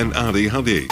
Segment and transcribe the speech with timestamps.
[0.00, 0.86] en ADHD.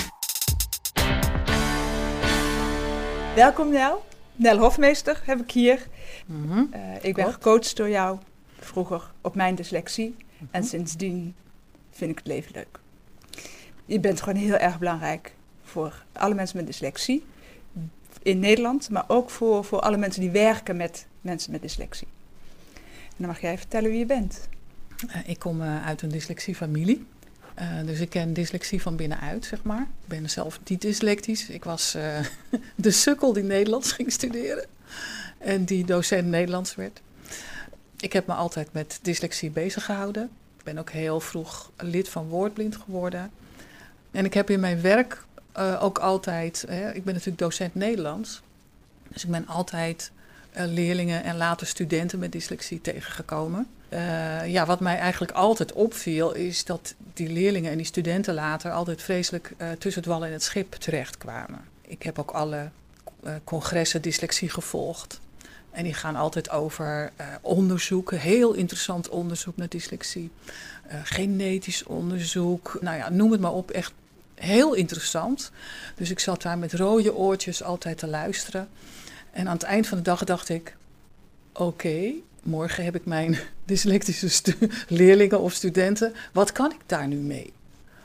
[3.35, 4.05] Welkom Nel.
[4.35, 5.87] Nel Hofmeester heb ik hier.
[6.27, 6.65] Mhm.
[6.71, 8.19] Eh, ik ben gecoacht door jou
[8.59, 10.17] vroeger op mijn dyslexie.
[10.51, 11.35] En sindsdien
[11.91, 12.79] vind ik het leven leuk.
[13.85, 17.25] Je bent gewoon heel erg belangrijk voor alle mensen met dyslexie
[18.23, 22.09] in Nederland, maar ook voor, voor alle mensen die werken met mensen met dyslexie.
[22.75, 24.49] En dan mag jij vertellen wie je bent.
[25.09, 27.07] Eh, ik kom eh, uit een dyslexiefamilie.
[27.59, 29.81] Eh, dus ik ken dyslexie van binnenuit, zeg maar.
[29.81, 31.49] Ik ben zelf niet dyslectisch.
[31.49, 32.19] Ik was eh,
[32.75, 34.67] de sukkel die Nederlands ging studeren.
[35.39, 37.01] En die docent Nederlands werd.
[38.01, 40.31] Ik heb me altijd met dyslexie bezig gehouden.
[40.59, 43.31] Ik ben ook heel vroeg lid van Woordblind geworden.
[44.11, 46.65] En ik heb in mijn werk eh, ook altijd...
[46.69, 48.43] Hè, ik ben natuurlijk docent Nederlands.
[49.09, 50.11] Dus ik ben altijd
[50.53, 53.67] leerlingen en later studenten met dyslexie tegengekomen.
[53.89, 58.73] Eh, ja, wat mij eigenlijk altijd opviel, is dat die leerlingen en die studenten later
[58.73, 61.61] altijd vreselijk eh, tussen het wal en het schip terechtkwamen.
[61.83, 62.71] Ik heb ook alle
[63.23, 65.21] eh, congressen dyslexie gevolgd.
[65.71, 70.31] En die gaan altijd over onderzoeken, heel interessant onderzoek naar dyslexie.
[71.05, 73.93] Genetisch onderzoek, nou ja, noem het maar op, echt
[74.35, 75.51] heel interessant.
[75.95, 78.69] Dus ik zat daar met rode oortjes altijd te luisteren.
[79.31, 80.77] En aan het eind van de dag dacht ik:
[81.53, 82.13] oké,
[82.43, 84.55] morgen heb ik mijn dyslectische
[84.89, 86.13] leerlingen of studenten.
[86.33, 87.53] Wat kan ik daar nu mee?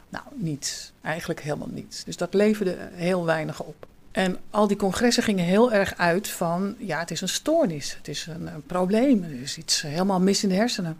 [0.09, 0.91] Nou, niets.
[1.01, 2.03] Eigenlijk helemaal niets.
[2.03, 3.87] Dus dat leverde heel weinig op.
[4.13, 8.07] En al die congressen gingen heel erg uit van: ja, het is een stoornis, het
[8.07, 10.97] is een, een probleem, er is iets helemaal mis in de hersenen.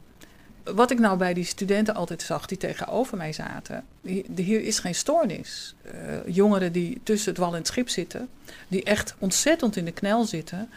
[0.64, 4.80] Wat ik nou bij die studenten altijd zag die tegenover mij zaten, hier, hier is
[4.80, 5.76] geen stoornis.
[5.82, 5.92] Eh,
[6.26, 8.30] jongeren die tussen het wal en het schip zitten,
[8.68, 10.70] die echt ontzettend in de knel zitten.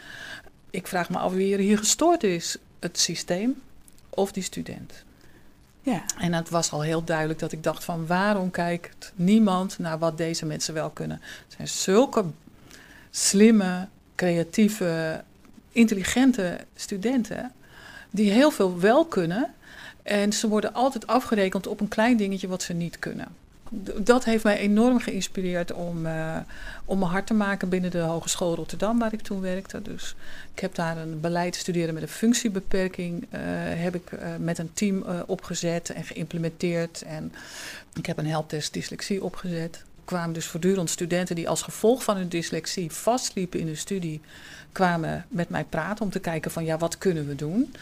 [0.76, 3.62] Ik vraag me af wie er hier gestoord is, het systeem
[4.09, 5.04] of die student.
[5.82, 9.98] Ja, En het was al heel duidelijk dat ik dacht van waarom kijkt niemand naar
[9.98, 11.20] wat deze mensen wel kunnen.
[11.22, 12.25] Het zijn zulke
[13.10, 15.22] slimme, creatieve,
[15.70, 17.53] intelligente studenten
[18.10, 19.54] die heel veel wel kunnen.
[20.03, 23.28] En ze worden altijd afgerekend op een klein dingetje wat ze niet kunnen.
[23.99, 26.37] Dat heeft mij enorm geïnspireerd om, eh,
[26.84, 29.82] om mijn hart te maken binnen de Hogeschool Rotterdam, waar ik toen werkte.
[29.82, 30.15] Dus
[30.54, 33.26] ik heb daar een beleid studeren met een functiebeperking.
[33.31, 33.41] eh,
[33.82, 37.03] heb ik eh, met een team opgezet en geïmplementeerd.
[37.03, 37.32] En
[37.94, 39.75] ik heb een helptest dyslexie opgezet.
[39.76, 44.21] Er kwamen dus voortdurend studenten die als gevolg van hun dyslexie vastliepen in de studie,
[44.72, 47.75] kwamen met mij praten om te kijken van ja, wat kunnen we doen?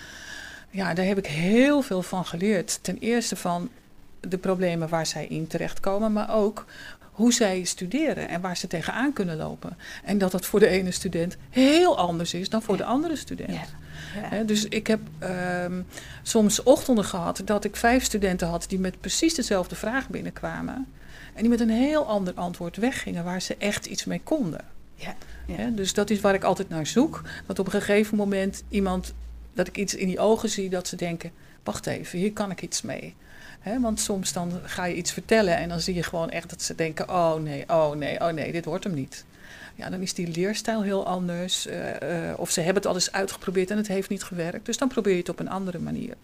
[0.70, 2.78] Ja, daar heb ik heel veel van geleerd.
[2.82, 3.70] Ten eerste van
[4.28, 6.66] de problemen waar zij in terechtkomen, maar ook
[7.14, 9.76] hoe zij studeren en waar ze tegenaan kunnen lopen.
[10.04, 13.50] En dat dat voor de ene student heel anders is dan voor de andere student.
[13.50, 13.64] Ja.
[14.14, 14.28] ja.
[14.28, 15.82] Hè, dus ik heb ehm,
[16.22, 20.86] soms ochtenden gehad dat ik vijf studenten had die met precies dezelfde vraag binnenkwamen.
[21.34, 24.60] En die met een heel ander antwoord weggingen waar ze echt iets mee konden.
[25.46, 27.22] Ja, dus dat is waar ik altijd naar zoek.
[27.46, 29.14] Dat op een gegeven moment iemand,
[29.54, 32.62] dat ik iets in die ogen zie dat ze denken: wacht even, hier kan ik
[32.62, 33.14] iets mee.
[33.80, 36.74] Want soms dan ga je iets vertellen en dan zie je gewoon echt dat ze
[36.74, 39.24] denken: oh nee, oh nee, oh nee, dit wordt hem niet.
[39.74, 41.66] Ja, dan is die leerstijl heel anders.
[41.66, 44.66] eh, of ze hebben het al eens uitgeprobeerd en het heeft niet gewerkt.
[44.66, 46.14] Dus dan probeer je het op een andere manier.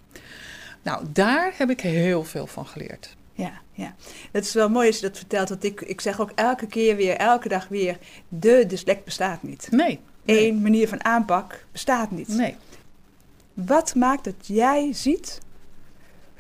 [0.83, 3.17] Nou, daar heb ik heel veel van geleerd.
[3.33, 3.95] Ja, ja.
[4.33, 6.97] Het is wel mooi als je dat vertelt, want ik, ik zeg ook elke keer
[6.97, 7.99] weer, elke dag weer,
[8.29, 9.69] de dyslect bestaat niet.
[9.71, 10.01] Nee.
[10.25, 12.29] nee, Eén manier van aanpak bestaat niet.
[12.29, 12.57] Nee.
[13.55, 15.41] Wat maakt dat jij ziet,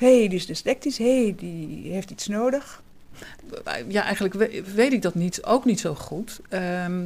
[0.01, 2.83] hé, hey, die is dyslectisch, hé, hey, die heeft iets nodig.
[3.89, 6.41] Ja, eigenlijk we- weet ik dat niet, ook niet zo goed.
[6.49, 7.05] Ehm,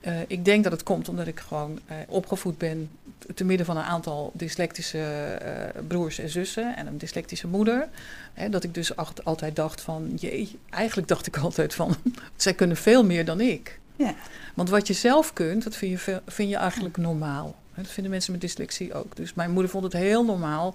[0.00, 2.90] Eh, ik denk dat het komt omdat ik gewoon eh, opgevoed ben
[3.34, 7.88] te midden van een aantal dyslectische eh, broers en zussen en een dyslectische moeder.
[8.32, 11.96] Hè, dat ik dus acht- altijd dacht van, jee, eigenlijk dacht ik altijd van,
[12.36, 13.78] zij kunnen veel meer dan ik.
[13.96, 14.14] Ja.
[14.54, 17.54] Want wat je zelf kunt, dat vind je, vind je eigenlijk normaal.
[17.74, 19.16] Dat vinden mensen met dyslexie ook.
[19.16, 20.74] Dus mijn moeder vond het heel normaal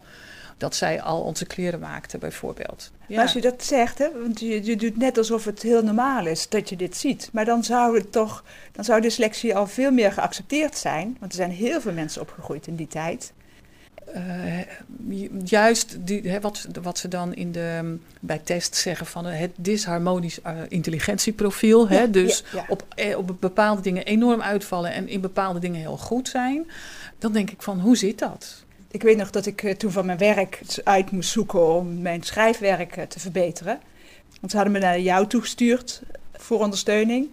[0.57, 2.91] dat zij al onze kleren maakte, bijvoorbeeld.
[3.09, 6.25] Maar als je dat zegt, hè, want je, je doet net alsof het heel normaal
[6.25, 7.29] is dat je dit ziet.
[7.33, 11.17] Maar dan zou het toch, dan zou dyslexie al veel meer geaccepteerd zijn.
[11.19, 13.31] Want er zijn heel veel mensen opgegroeid in die tijd.
[14.13, 14.21] Eh,
[15.09, 19.39] ju- juist die, hè, wat, wat ze dan in de, bij test zeggen van eh,
[19.39, 21.87] het disharmonisch eh, intelligentieprofiel.
[21.89, 22.65] Hè, Ja, dus ja, ja.
[22.69, 22.83] Op,
[23.17, 26.69] op bepaalde dingen enorm uitvallen en in bepaalde dingen heel goed zijn.
[27.19, 28.63] Dan denk ik van, hoe zit dat?
[28.95, 32.23] Ik weet nog dat ik eh, toen van mijn werk uit moest zoeken om mijn
[32.23, 33.79] schrijfwerk eh, te verbeteren.
[34.39, 36.01] Want ze hadden me naar jou toegestuurd
[36.33, 37.29] voor ondersteuning.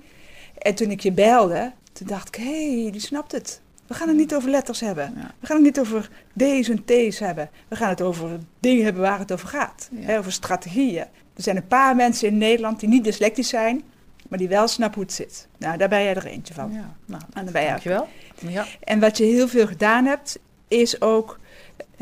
[0.58, 3.60] En toen ik je belde, toen dacht ik, hé, hey, die snapt het.
[3.86, 5.12] We gaan het niet over letters hebben.
[5.16, 5.34] Ja.
[5.40, 7.50] We gaan het niet over D's en T's hebben.
[7.68, 9.88] We gaan het over dingen hebben waar het over gaat.
[9.92, 10.06] Ja.
[10.06, 11.06] Hè, over strategieën.
[11.36, 13.82] Er zijn een paar mensen in Nederland die niet dyslectisch zijn,
[14.28, 15.48] maar die wel snappen hoe het zit.
[15.58, 16.72] Nou, daar ben jij er eentje van.
[16.72, 18.08] Ja, nou, En daar ben jij dankjewel.
[18.48, 20.38] Ja, en wat je heel veel gedaan hebt,
[20.68, 21.40] is ook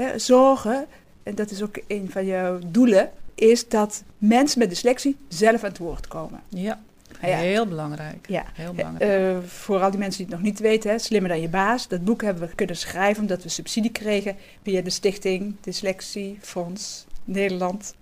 [0.00, 0.86] hè, zorgen,
[1.22, 5.68] en dat is ook een van jouw doelen, is dat mensen met dyslexie zelf aan
[5.68, 6.40] het woord komen.
[6.48, 6.80] ja.
[7.20, 7.36] Ja.
[7.36, 8.26] heel belangrijk.
[8.28, 8.44] Ja.
[8.52, 9.10] Heel belangrijk.
[9.10, 11.88] Eh, voor al die mensen die het nog niet weten, hè, Slimmer dan je baas,
[11.88, 17.94] dat boek hebben we kunnen schrijven omdat we subsidie kregen via de stichting Dyslexiefonds Nederland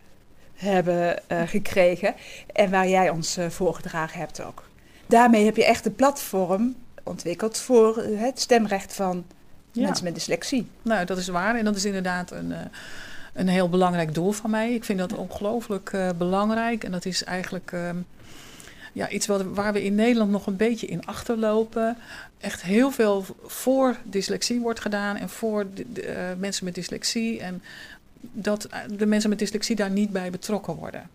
[0.54, 2.14] hebben eh, gekregen
[2.52, 4.64] en waar jij ons eh, voorgedragen hebt ook.
[5.06, 9.24] Daarmee heb je echt een platform ontwikkeld voor het stemrecht van
[9.72, 9.82] Ja.
[9.82, 10.66] mensen met dyslexie.
[10.82, 11.56] Nou, dat is waar.
[11.56, 12.58] En dat is inderdaad een, eh,
[13.32, 14.74] een heel belangrijk doel van mij.
[14.74, 16.84] Ik vind dat ongelooflijk eh, belangrijk.
[16.84, 17.96] En dat is eigenlijk ehm,
[18.92, 21.96] ja, iets wat, waar we in Nederland nog een beetje in achterlopen.
[22.38, 27.40] Echt heel veel voor dyslexie wordt gedaan en voor de, de, eh, mensen met dyslexie.
[27.40, 27.62] En
[28.20, 31.10] dat de mensen met dyslexie daar niet bij betrokken worden.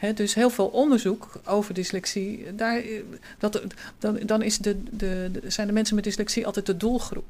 [0.00, 0.12] Ja.
[0.12, 2.82] Dus heel veel onderzoek over dyslexie, daar,
[3.38, 3.62] dat,
[3.98, 7.24] dan, dan is de, de- zijn de mensen met dyslexie altijd de doelgroep.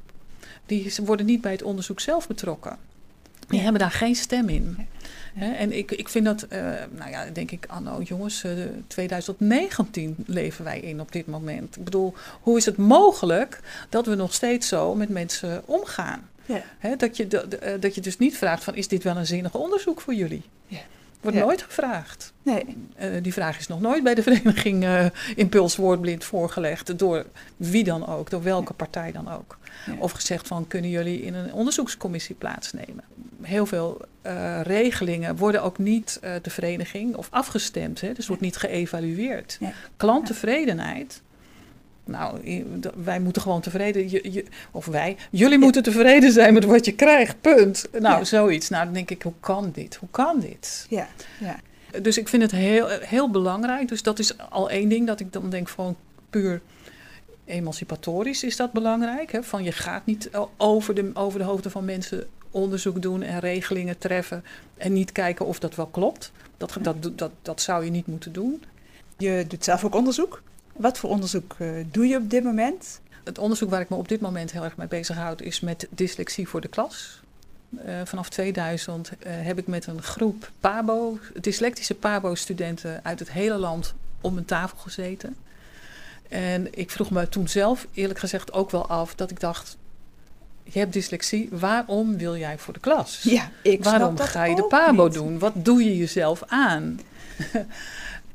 [0.67, 2.77] Die worden niet bij het onderzoek zelf betrokken.
[3.47, 3.63] Die Ja.
[3.63, 4.87] hebben daar geen stem in.
[5.35, 5.55] Ja.
[5.55, 6.59] En ik, ik vind dat, eh,
[6.91, 8.51] nou ja, denk ik, anno jongens, eh,
[8.87, 11.75] 2019 leven wij in op dit moment.
[11.77, 13.59] Ik bedoel, hoe is het mogelijk
[13.89, 16.29] dat we nog steeds zo met mensen omgaan?
[16.45, 16.95] Ja.
[16.97, 19.55] Dat, je, de- eh, dat je dus niet vraagt van, is dit wel een zinnig
[19.55, 20.43] onderzoek voor jullie?
[20.67, 20.79] Ja.
[21.21, 21.43] Wordt Ja.
[21.43, 22.33] nooit gevraagd.
[22.43, 22.65] Nee,
[22.95, 25.05] Eh, die vraag is nog nooit bij de vereniging eh
[25.35, 26.99] Impuls Woordblind voorgelegd.
[26.99, 27.25] Door
[27.57, 29.57] wie dan ook, door welke partij dan ook.
[29.85, 29.93] Ja.
[29.99, 33.03] Of gezegd van, kunnen jullie in een onderzoekscommissie plaatsnemen?
[33.41, 38.01] Heel veel eh, regelingen worden ook niet de vereniging of afgestemd.
[38.01, 38.13] Hè?
[38.13, 39.59] Dus wordt niet geëvalueerd.
[39.97, 41.21] Klanttevredenheid.
[42.07, 42.39] Nou,
[43.03, 46.91] wij moeten gewoon tevreden, je, je- of wij, jullie moeten tevreden zijn met wat je
[46.93, 47.85] krijgt, punt.
[47.91, 48.23] Nou, Ja.
[48.23, 48.69] zoiets.
[48.69, 49.95] Nou, dan denk ik, hoe kan dit?
[49.95, 50.85] Hoe kan dit?
[50.89, 51.07] ja,
[51.39, 51.55] ja.
[52.01, 53.87] Dus ik vind het heel, heel belangrijk.
[53.87, 55.95] Dus dat is al één ding dat ik dan denk van
[56.29, 56.61] puur
[57.45, 59.31] emancipatorisch is dat belangrijk.
[59.31, 59.43] Hè?
[59.43, 63.97] Van je gaat niet over de, over de hoofden van mensen onderzoek doen en regelingen
[63.97, 64.43] treffen
[64.77, 66.31] en niet kijken of dat wel klopt.
[66.57, 68.63] Dat, dat, dat, dat zou je niet moeten doen.
[69.17, 70.41] Je doet zelf ook onderzoek.
[70.77, 72.99] Wat voor onderzoek eh, doe je op dit moment?
[73.23, 76.47] Het onderzoek waar ik me op dit moment heel erg mee bezighoud is met dyslexie
[76.47, 77.21] voor de klas.
[77.85, 83.57] Eh, vanaf 2000 eh, heb ik met een groep PABO, dyslectische PABO-studenten uit het hele
[83.57, 85.35] land om een tafel gezeten.
[86.29, 89.77] En ik vroeg me toen zelf eerlijk gezegd ook wel af dat ik dacht,
[90.63, 93.19] je hebt dyslexie, waarom wil jij voor de klas?
[93.23, 95.13] Ja, ik waarom snap dat ga je de PABO niet.
[95.13, 95.39] doen?
[95.39, 96.99] Wat doe je jezelf aan?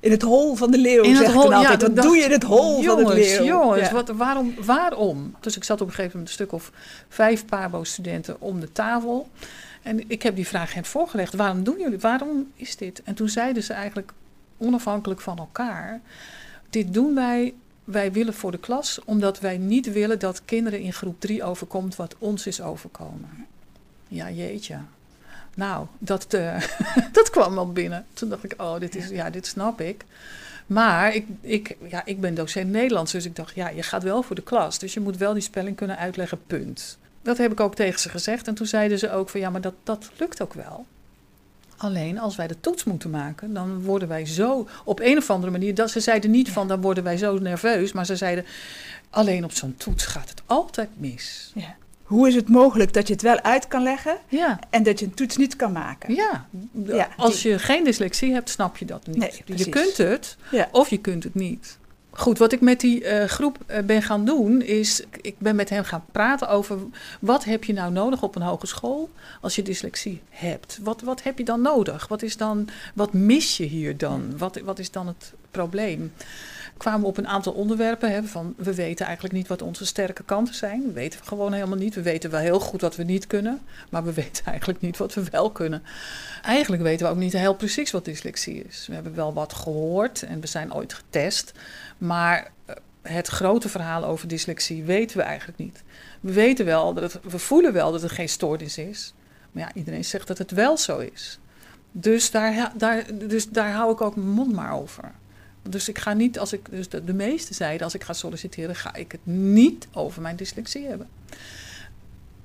[0.02, 1.80] In het hol van de leeuw, In het hol- ja, altijd.
[1.80, 3.44] dat Wat dacht doe je in het hol van het leeuw?
[3.44, 3.92] Jongens, Ja.
[3.92, 5.34] wat, waarom, waarom?
[5.40, 6.72] Dus ik zat op een gegeven moment een stuk of
[7.08, 9.28] vijf PABO-studenten om de tafel.
[9.82, 11.34] En ik heb die vraag hen voorgelegd.
[11.34, 11.98] Waarom doen jullie?
[11.98, 13.02] Waarom is dit?
[13.04, 14.12] En toen zeiden ze eigenlijk
[14.58, 16.00] onafhankelijk van elkaar.
[16.70, 17.54] Dit doen wij,
[17.84, 21.96] wij willen voor de klas, omdat wij niet willen dat kinderen in groep 3 overkomt
[21.96, 23.46] wat ons is overkomen.
[24.08, 24.78] Ja, jeetje.
[25.54, 26.62] Nou, dat, eh,
[27.12, 28.06] dat kwam wel binnen.
[28.14, 30.04] Toen dacht ik, oh, dit, is, ja, dit snap ik.
[30.66, 34.22] Maar ik, ik, ja, ik ben docent Nederlands, dus ik dacht, ja, je gaat wel
[34.22, 34.78] voor de klas.
[34.78, 36.98] Dus je moet wel die spelling kunnen uitleggen, punt.
[37.22, 38.48] Dat heb ik ook tegen ze gezegd.
[38.48, 40.86] En toen zeiden ze ook van, ja, maar dat, dat lukt ook wel.
[41.76, 45.52] Alleen als wij de toets moeten maken, dan worden wij zo op een of andere
[45.52, 45.74] manier.
[45.74, 48.44] Dat, ze zeiden niet van dan worden wij zo nerveus, maar ze zeiden
[49.10, 51.50] alleen op zo'n toets gaat het altijd mis.
[51.54, 51.76] Ja.
[52.12, 55.04] Hoe is het mogelijk dat je het wel uit kan leggen Ja, en dat je
[55.04, 56.14] een toets niet kan maken?
[56.14, 56.46] ja.
[56.86, 59.16] Ja, als je geen dyslexie hebt, snap je dat niet.
[59.16, 60.68] Nee, je kunt het Ja.
[60.72, 61.78] of je kunt het niet.
[62.10, 65.68] Goed, wat ik met die eh, groep eh, ben gaan doen, is ik ben met
[65.68, 66.78] hem gaan praten over
[67.20, 70.78] wat heb je nou nodig op een hogeschool als je dyslexie hebt.
[70.82, 72.08] Wat, wat heb je dan nodig?
[72.08, 74.38] Wat, is dan, wat mis je hier dan?
[74.38, 76.12] Wat, wat is dan het probleem?
[76.82, 78.12] Kwamen we op een aantal onderwerpen.
[78.12, 80.82] Hè, van we weten eigenlijk niet wat onze sterke kanten zijn.
[80.82, 81.94] We weten gewoon helemaal niet.
[81.94, 83.60] We weten wel heel goed wat we niet kunnen.
[83.90, 85.82] Maar we weten eigenlijk niet wat we wel kunnen.
[86.42, 88.86] Eigenlijk weten we ook niet heel precies wat dyslexie is.
[88.86, 91.52] We hebben wel wat gehoord en we zijn ooit getest.
[91.98, 95.82] Maar eh, het grote verhaal over dyslexie weten we eigenlijk niet.
[96.20, 99.14] We weten wel dat we voelen wel dat het geen stoornis is.
[99.52, 101.38] Maar ja, iedereen zegt dat het wel zo is.
[101.92, 105.12] Dus daar, daar, dus daar hou ik ook mijn mond maar over.
[105.68, 108.94] Dus ik ga niet, als ik, dus de, meeste zeiden, als ik ga solliciteren, ga
[108.94, 111.08] ik het niet over mijn dyslexie hebben.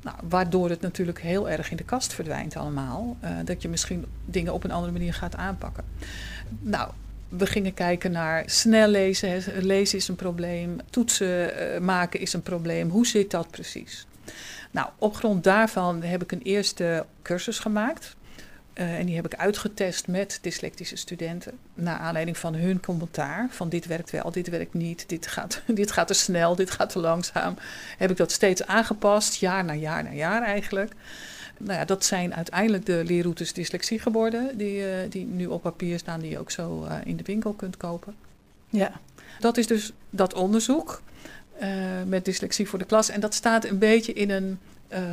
[0.01, 3.17] Nou, waardoor het natuurlijk heel erg in de kast verdwijnt allemaal.
[3.23, 5.83] Uh, dat je misschien dingen op een andere manier gaat aanpakken.
[6.59, 6.91] Nou,
[7.29, 9.43] we gingen kijken naar snel lezen.
[9.65, 10.77] Lezen is een probleem.
[10.89, 12.89] Toetsen uh, maken is een probleem.
[12.89, 14.07] Hoe zit dat precies?
[14.71, 18.15] Nou, op grond daarvan heb ik een eerste cursus gemaakt.
[18.79, 21.57] Uh, en die heb ik uitgetest met dyslectische studenten.
[21.73, 23.47] Naar aanleiding van hun commentaar.
[23.49, 25.09] Van dit werkt wel, dit werkt niet.
[25.09, 27.55] Dit gaat, dit gaat te snel, dit gaat te langzaam.
[27.97, 29.35] Heb ik dat steeds aangepast.
[29.35, 30.93] Jaar na jaar na jaar eigenlijk.
[31.57, 34.57] Nou ja, dat zijn uiteindelijk de leerroutes dyslexie geworden.
[34.57, 36.19] Die, uh, die nu op papier staan.
[36.19, 38.15] Die je ook zo uh, in de winkel kunt kopen.
[38.69, 38.91] Ja.
[39.39, 41.01] Dat is dus dat onderzoek.
[42.05, 43.09] met dyslexie voor de klas.
[43.09, 44.59] En dat staat een beetje in een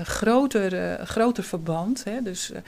[0.02, 2.04] groter, uh, groter verband.
[2.04, 2.22] Hè.
[2.22, 2.58] Dus uh,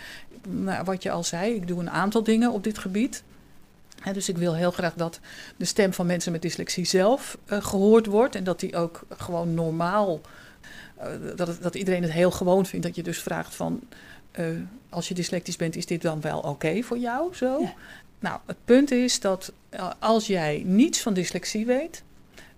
[0.49, 3.23] nou, wat je al zei, ik doe een aantal dingen op dit gebied.
[4.01, 5.21] Hè, dus ik wil heel graag dat
[5.57, 8.35] de stem van mensen met dyslexie zelf gehoord wordt.
[8.35, 10.21] En dat die ook gewoon normaal,
[11.37, 12.87] dat, het, dat iedereen het heel gewoon vindt.
[12.87, 13.81] Dat je dus vraagt van,
[14.89, 17.35] als je dyslectisch bent, is dit dan wel oké okay voor jou?
[17.35, 17.61] Zo?
[17.61, 17.75] Ja.
[18.19, 19.53] Nou, het punt is dat
[19.99, 22.03] als jij niets van dyslexie weet,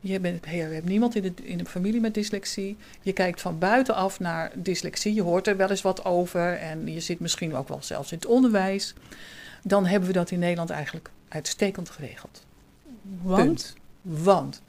[0.00, 2.76] je, bent, hebt niemand in de, in de familie met dyslexie.
[3.02, 5.14] Je kijkt van buitenaf naar dyslexie.
[5.14, 6.52] Je hoort er wel eens wat over.
[6.52, 8.95] En je zit misschien ook wel zelfs in het onderwijs.
[9.62, 12.45] Dan hebben we dat in Nederland eigenlijk uitstekend geregeld.
[13.23, 13.45] Want?
[13.45, 13.76] Punt.
[14.02, 14.62] Want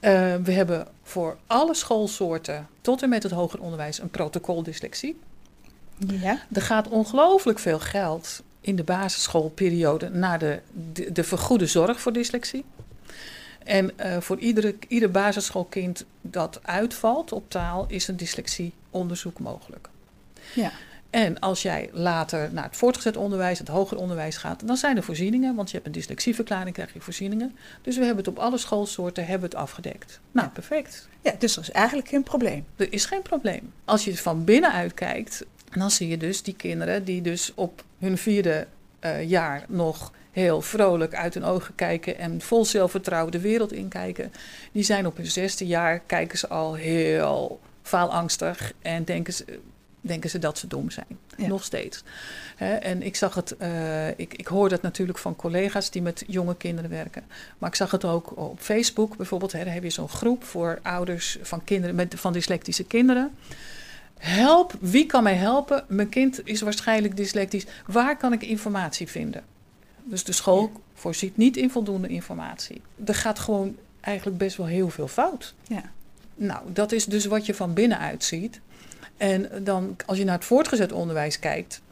[0.00, 5.18] uh, we hebben voor alle schoolsoorten tot en met het hoger onderwijs een protocol dyslexie.
[5.96, 6.42] Ja.
[6.52, 10.60] Er gaat ongelooflijk veel geld in de basisschoolperiode naar de,
[10.92, 12.64] de, de vergoede zorg voor dyslexie.
[13.64, 19.88] En uh, voor iedere, ieder basisschoolkind dat uitvalt op taal is een dyslexieonderzoek mogelijk.
[20.54, 20.72] Ja.
[21.10, 25.02] En als jij later naar het voortgezet onderwijs, het hoger onderwijs gaat, dan zijn er
[25.02, 27.56] voorzieningen, want je hebt een dyslexieverklaring, krijg je voorzieningen.
[27.82, 30.20] Dus we hebben het op alle schoolsoorten hebben het afgedekt.
[30.30, 30.52] Nou, ja.
[30.52, 31.08] perfect.
[31.20, 32.64] Ja, dus er is eigenlijk geen probleem.
[32.76, 33.72] Er is geen probleem.
[33.84, 38.18] Als je van binnenuit kijkt, dan zie je dus die kinderen die dus op hun
[38.18, 38.66] vierde
[39.00, 44.32] uh, jaar nog heel vrolijk uit hun ogen kijken en vol zelfvertrouwen de wereld inkijken.
[44.72, 49.44] Die zijn op hun zesde jaar, kijken ze al heel faalangstig en denken ze,
[50.00, 51.18] denken ze dat ze dom zijn.
[51.36, 51.46] Ja.
[51.46, 52.02] Nog steeds.
[52.56, 56.24] He, en ik zag het, uh, ik, ik hoor dat natuurlijk van collega's die met
[56.26, 57.24] jonge kinderen werken.
[57.58, 59.52] Maar ik zag het ook op Facebook bijvoorbeeld.
[59.52, 63.34] Daar heb je zo'n groep voor ouders van kinderen met, van dyslectische kinderen.
[64.18, 65.84] Help, wie kan mij helpen?
[65.88, 67.66] Mijn kind is waarschijnlijk dyslectisch.
[67.86, 69.51] Waar kan ik informatie vinden?
[70.04, 70.80] Dus de school ja.
[70.94, 72.80] voorziet niet in voldoende informatie.
[73.04, 75.54] Er gaat gewoon eigenlijk best wel heel veel fout.
[75.68, 75.82] Ja.
[76.34, 78.60] Nou, dat is dus wat je van binnenuit ziet.
[79.16, 81.82] En dan, als je naar het voortgezet onderwijs kijkt,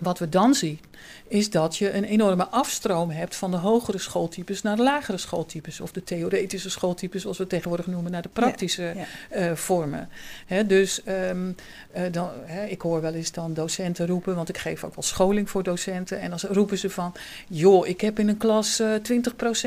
[0.00, 0.80] wat we dan zien,
[1.28, 5.80] is dat je een enorme afstroom hebt van de hogere schooltypes naar de lagere schooltypes.
[5.80, 9.50] Of de theoretische schooltypes, zoals we tegenwoordig noemen, naar de praktische ja, ja.
[9.50, 10.08] Uh, vormen.
[10.46, 11.54] Hè, dus um,
[11.96, 15.04] uh, dan, hè, ik hoor wel eens dan docenten roepen, want ik geef ook wel
[15.04, 16.20] scholing voor docenten.
[16.20, 17.12] En dan roepen ze van,
[17.48, 18.94] joh, ik heb in een klas uh,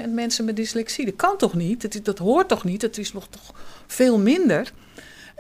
[0.06, 1.06] 20% mensen met dyslexie.
[1.06, 1.82] Dat kan toch niet?
[1.82, 2.82] Dat, dat hoort toch niet?
[2.82, 3.54] Het is nog toch
[3.88, 4.72] veel minder.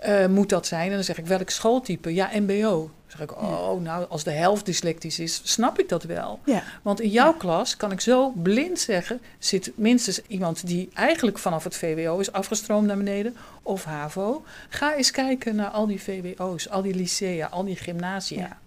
[0.07, 0.87] Uh, moet dat zijn?
[0.87, 2.13] En dan zeg ik, welk schooltype?
[2.13, 2.91] Ja, MBO.
[3.07, 6.39] Dan zeg ik, oh, nou, als de helft dyslectisch is, snap ik dat wel.
[6.45, 6.63] Ja.
[6.81, 7.37] Want in jouw ja.
[7.37, 12.31] klas kan ik zo blind zeggen, zit minstens iemand die eigenlijk vanaf het VWO is
[12.31, 14.43] afgestroomd naar beneden, of HAVO.
[14.69, 18.37] Ga eens kijken naar al die VWO's, al die lycea, al die gymnasia.
[18.37, 18.57] Ja.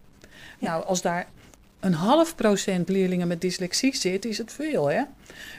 [0.59, 1.27] Nou, als daar
[1.87, 5.03] een half procent leerlingen met dyslexie zit, is het veel, hè?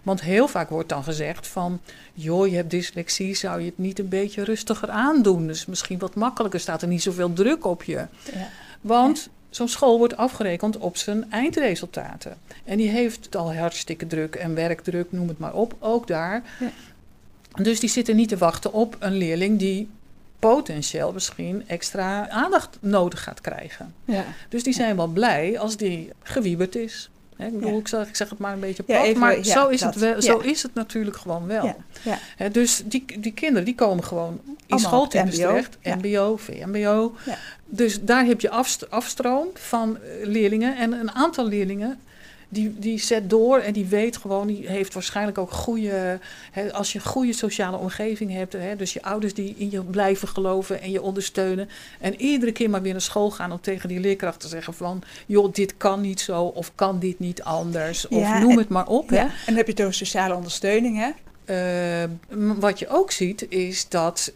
[0.04, 1.80] Want heel vaak wordt dan gezegd van...
[2.14, 5.48] joh, je hebt dyslexie, zou je het niet een beetje rustiger aandoen?
[5.48, 7.94] Dus misschien wat makkelijker, staat er niet zoveel druk op je.
[7.94, 8.50] Ja.
[8.82, 12.38] Want zo'n school wordt afgerekend op zijn eindresultaten.
[12.64, 16.44] En die heeft het al hartstikke druk en werkdruk, noem het maar op, ook daar.
[16.60, 16.72] Ja.
[17.64, 19.90] Dus die zitten niet te wachten op een leerling die
[20.56, 23.94] potentieel misschien extra aandacht nodig gaat krijgen.
[24.06, 24.24] Ja.
[24.50, 27.10] Dus die zijn wel blij als die gewieberd is.
[27.38, 27.78] Ik bedoel, Ja.
[27.80, 29.94] ik, zeg, ik zeg het maar een beetje Ja, plat, even- maar zo, is dat.
[29.94, 31.66] het wel, zo is het natuurlijk gewoon wel.
[31.66, 32.18] Ja, ja.
[32.36, 35.28] Hè, dus die, die kinderen die komen gewoon in Allemaal MBO.
[35.30, 35.78] terecht.
[35.84, 37.16] MBO, VMBO.
[37.66, 40.78] Dus daar heb je afst- afstroom van eh, leerlingen.
[40.78, 42.00] En een aantal leerlingen
[42.50, 46.20] die, die zet door en die weet gewoon, die heeft waarschijnlijk ook goede,
[46.52, 49.82] hè, als je een goede sociale omgeving hebt, hè, dus je ouders die in je
[49.82, 51.70] blijven geloven en je ondersteunen.
[52.00, 55.02] En iedere keer maar weer naar school gaan om tegen die leerkracht te zeggen van,
[55.26, 58.70] joh, dit kan niet zo of kan dit niet anders of Ja, noem en- het
[58.70, 59.10] maar op.
[59.10, 59.22] Ja, Hè.
[59.24, 61.10] En dan heb je over sociale ondersteuning, hè?
[61.46, 64.32] Eh, m- wat je ook ziet is dat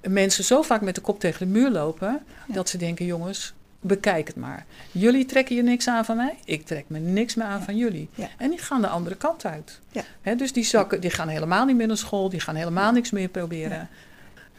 [0.00, 2.54] mensen zo vaak met de kop tegen de muur lopen Ja.
[2.54, 4.64] dat ze denken: jongens, bekijk het maar.
[4.92, 7.64] Jullie trekken je niks aan van mij, ik trek me niks meer aan Ja.
[7.64, 8.08] van jullie.
[8.14, 8.28] Ja.
[8.38, 9.80] En die gaan de andere kant uit.
[10.22, 10.34] Ja.
[10.34, 13.28] Dus die, zakken, die gaan helemaal niet meer naar school, die gaan helemaal niks meer
[13.28, 13.88] proberen.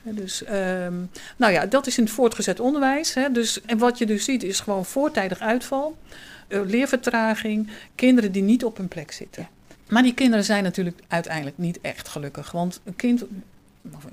[0.03, 0.93] Dus, ehm,
[1.38, 3.13] nou ja, dat is in het voortgezet onderwijs.
[3.13, 5.97] Hè, dus, en wat je dus ziet is gewoon voortijdig uitval,
[6.47, 9.47] eh, leervertraging, kinderen die niet op hun plek zitten.
[9.89, 12.51] Maar die kinderen zijn natuurlijk uiteindelijk niet echt gelukkig.
[12.51, 13.24] Want een kind,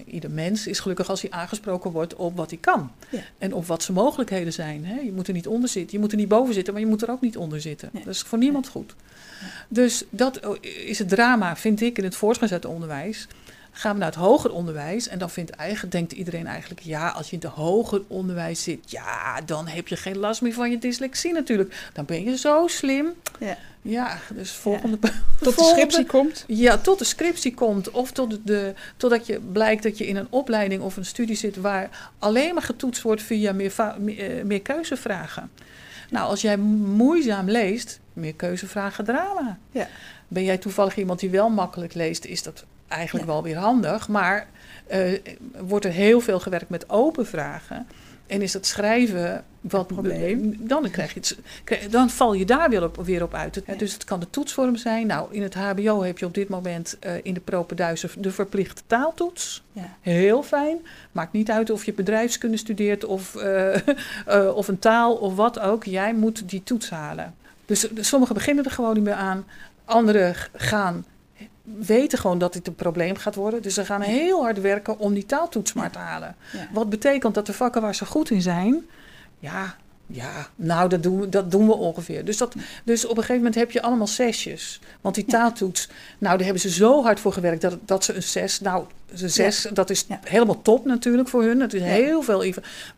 [0.07, 2.90] ieder mens, is gelukkig als hij aangesproken wordt op wat hij kan.
[3.09, 3.21] Ja.
[3.38, 4.85] En op wat zijn mogelijkheden zijn.
[4.85, 5.00] Hè.
[5.00, 5.93] Je moet er niet onder zitten.
[5.93, 7.88] Je moet er niet boven zitten, maar je moet er ook niet onder zitten.
[7.93, 8.04] Nee.
[8.04, 8.95] Dat is voor niemand goed.
[9.69, 10.40] Dus dat
[10.87, 13.26] is het drama, vind ik, in het voortgezet onderwijs.
[13.76, 16.81] Gaan we naar het hoger onderwijs en dan vindt eigenlijk, denkt iedereen eigenlijk...
[16.81, 20.52] ja, als je in het hoger onderwijs zit, ja, dan heb je geen last meer
[20.52, 21.90] van je dyslexie natuurlijk.
[21.93, 23.07] Dan ben je zo slim.
[23.38, 23.57] Ja.
[23.83, 24.99] Ja, dus volgende...
[25.40, 26.45] Tot de scriptie komt.
[26.47, 30.26] ja, tot de scriptie komt of tot de, totdat je blijkt dat je in een
[30.31, 34.62] opleiding of een studie zit waar alleen maar getoetst wordt via meer, meer, eh, meer
[34.62, 35.50] keuzevragen.
[36.11, 39.59] Nou, als jij moeizaam leest, meer keuzevragen drama.
[39.71, 39.88] Ja.
[40.28, 43.32] Ben jij toevallig iemand die wel makkelijk leest, is dat eigenlijk Ja.
[43.32, 44.08] wel weer handig.
[44.08, 44.46] Maar
[44.86, 45.12] eh,
[45.58, 47.86] wordt er heel veel gewerkt met open vragen.
[48.26, 50.56] En is het schrijven wat probleem.
[50.58, 51.20] Dan, krijg je
[51.64, 53.62] het, dan val je daar weer op, weer op uit.
[53.66, 53.74] Ja.
[53.74, 55.06] Dus het kan de toetsvorm zijn.
[55.06, 58.82] Nou, in het HBO heb je op dit moment eh, in de propenduizen de verplichte
[58.86, 59.62] taaltoets.
[59.72, 59.96] Ja.
[60.00, 60.86] Heel fijn.
[61.12, 63.76] Maakt niet uit of je bedrijfskunde studeert of, eh,
[64.60, 65.84] of een taal of wat ook.
[65.84, 67.34] Jij moet die toets halen.
[67.66, 69.44] Dus, dus sommigen beginnen er gewoon niet meer aan.
[69.84, 71.04] Anderen gaan
[71.64, 73.62] weten gewoon dat dit een probleem gaat worden.
[73.62, 76.36] Dus ze gaan heel hard werken om die taaltoets maar te halen.
[76.52, 76.69] Ja.
[76.73, 78.86] Wat betekent dat de vakken waar ze goed in zijn,
[79.38, 82.25] ja, ja, nou, dat doen we, dat doen we ongeveer.
[82.25, 84.80] Dus, dat, dus op een gegeven moment heb je allemaal zesjes.
[85.00, 85.88] Want die taaltoets,
[86.19, 88.84] nou, daar hebben ze zo hard voor gewerkt dat, dat ze een zes, nou,
[89.17, 90.21] een zes, dat is Ja.
[90.25, 91.60] helemaal top natuurlijk voor hun.
[91.60, 91.86] Het is Ja.
[91.86, 92.45] heel, veel,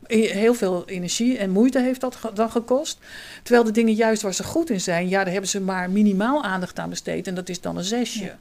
[0.09, 2.99] heel veel energie en moeite heeft dat ge- dan gekost.
[3.42, 6.42] Terwijl de dingen juist waar ze goed in zijn, ja, daar hebben ze maar minimaal
[6.45, 7.27] aandacht aan besteed.
[7.27, 8.35] En dat is dan een zesje.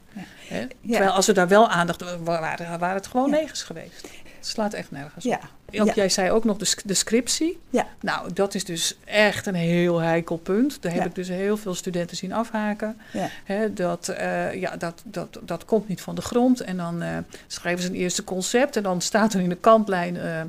[0.88, 4.08] Terwijl als ze daar wel aandacht wa- waren, waren het gewoon negens geweest.
[4.46, 5.30] Het slaat echt nergens op.
[5.30, 5.80] Ja.
[5.80, 5.94] Ook Ja.
[5.94, 7.58] jij zei ook nog de, sc- de scriptie.
[7.70, 7.86] Ja.
[8.00, 10.82] Nou, dat is dus echt een heel heikel punt.
[10.82, 11.06] Daar heb Ja.
[11.08, 12.98] ik dus heel veel studenten zien afhaken.
[13.46, 13.68] Ja.
[13.68, 16.60] Dat, eh, ja, dat, dat, dat komt niet van de grond.
[16.60, 18.76] En dan eh, schrijven ze een eerste concept.
[18.76, 20.42] En dan staat er in de kantlijn eh,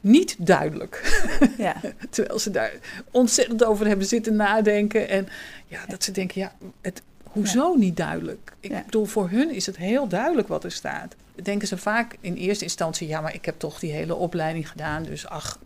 [0.00, 1.22] niet duidelijk.
[1.58, 1.74] Ja.
[2.10, 2.72] Terwijl ze daar
[3.10, 5.08] ontzettend over hebben zitten nadenken.
[5.08, 5.28] En
[5.66, 8.52] ja, dat ze denken, ja, het, hoezo niet duidelijk?
[8.60, 8.82] Ik Ja.
[8.84, 11.14] bedoel, voor hun is het heel duidelijk wat er staat.
[11.42, 15.02] Denken ze vaak in eerste instantie, ja, maar ik heb toch die hele opleiding gedaan.
[15.02, 15.58] Dus ach,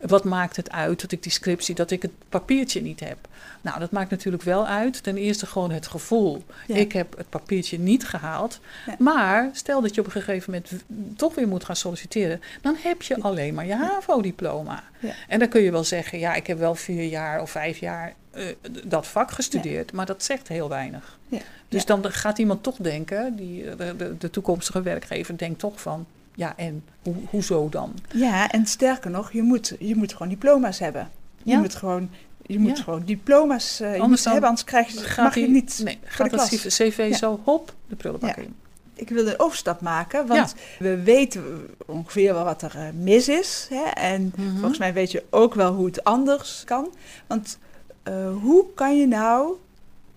[0.00, 3.18] wat maakt het uit dat ik die scriptie, dat ik het papiertje niet heb?
[3.60, 5.02] Nou, dat maakt natuurlijk wel uit.
[5.02, 6.44] Ten eerste gewoon het gevoel.
[6.66, 6.74] Ja.
[6.74, 8.60] Ik heb het papiertje niet gehaald.
[8.86, 8.96] Ja.
[8.98, 10.84] Maar stel dat je op een gegeven moment
[11.16, 12.40] toch weer moet gaan solliciteren.
[12.62, 14.84] Dan heb je alleen maar je HAVO-diploma.
[15.00, 15.12] Ja.
[15.28, 18.14] En dan kun je wel zeggen, ja, ik heb wel vier jaar of vijf jaar
[18.36, 18.46] eh,
[18.84, 19.92] dat vak gestudeerd.
[19.92, 21.18] Maar dat zegt heel weinig.
[21.28, 21.38] Ja.
[21.68, 21.96] Dus Ja.
[21.96, 26.06] dan gaat iemand toch denken, die, eh, de, de, de toekomstige werkgever denkt toch van...
[26.34, 27.94] Ja, en hoe, hoezo dan?
[28.12, 31.10] Ja, en sterker nog, je moet, je moet gewoon diploma's hebben.
[31.42, 32.10] Je moet gewoon,
[32.46, 32.82] je moet Ja.
[32.82, 35.98] gewoon diploma's eh, Anders dan hebben, anders krijg je, Gaat mag je die- niet Nee,
[36.04, 37.16] gaat cv Ja.
[37.16, 38.42] zo hop de prullenbak Ja.
[38.42, 38.54] in.
[38.94, 43.66] Ik wil een overstap maken, want we weten ongeveer wel wat er mis is.
[43.70, 43.84] Hè?
[43.90, 44.50] En Mhm.
[44.58, 46.88] volgens mij weet je ook wel hoe het anders kan.
[47.26, 47.58] Want
[48.06, 49.56] eh, hoe kan je nou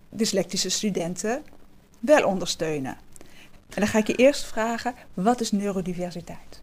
[0.09, 1.43] dyslectische studenten
[1.99, 2.97] wel ondersteunen?
[3.69, 6.61] En dan ga ik je eerst vragen, wat is neurodiversiteit?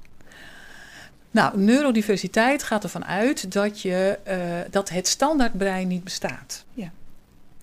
[1.30, 4.38] Nou, neurodiversiteit gaat ervan uit dat, je, eh,
[4.70, 6.64] dat het standaardbrein niet bestaat.
[6.74, 6.90] Ja.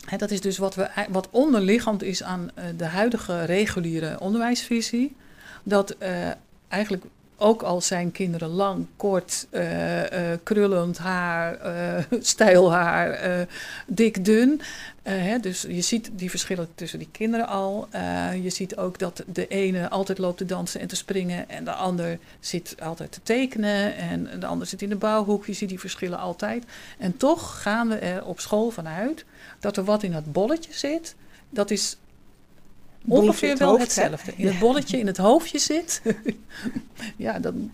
[0.06, 5.16] Hè, dat is dus wat, we, wat onderliggend is aan eh, de huidige reguliere onderwijsvisie.
[5.64, 5.96] Dat
[6.68, 7.04] eigenlijk
[7.38, 9.62] ook al zijn kinderen lang, kort, eh,
[10.44, 13.48] krullend haar, uh, stijl haar,
[13.88, 14.62] dik, dun.
[15.02, 17.88] Hè, dus je ziet die verschillen tussen die kinderen al.
[18.42, 21.74] je ziet ook dat de ene altijd loopt te dansen en te springen en de
[21.74, 25.46] ander zit altijd te tekenen en de ander zit in de bouwhoek.
[25.46, 26.64] Je ziet die verschillen altijd.
[26.98, 29.26] En toch gaan we er op school vanuit
[29.60, 31.16] dat er wat in het bolletje zit.
[31.50, 31.98] Dat is
[33.08, 34.34] ongeveer wel hetzelfde.
[34.36, 36.02] In het bolletje, in het hoofdje zit.
[37.16, 37.72] ja, dan,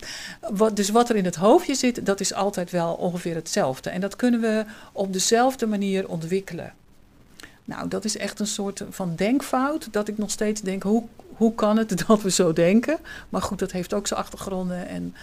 [0.51, 3.89] wat, dus wat er in het hoofdje zit, dat is altijd wel ongeveer hetzelfde.
[3.89, 6.73] En dat kunnen we op dezelfde manier ontwikkelen.
[7.65, 9.87] Nou, dat is echt een soort van denkfout.
[9.91, 11.03] Dat ik nog steeds denk, hoe,
[11.35, 12.97] hoe kan het dat we zo denken?
[13.29, 14.87] Maar goed, dat heeft ook zijn achtergronden.
[14.87, 15.15] En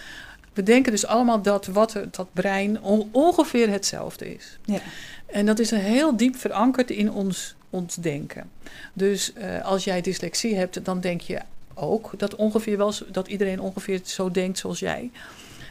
[0.53, 4.57] we denken dus allemaal dat wat er, dat brein ongeveer hetzelfde is.
[4.65, 4.79] Ja.
[5.25, 8.49] En dat is een heel diep verankerd in ons ons denken.
[8.93, 11.39] Dus uh, als jij dyslexie hebt, dan denk je
[11.73, 15.11] ook dat, ongeveer wel, dat iedereen ongeveer zo denkt zoals jij.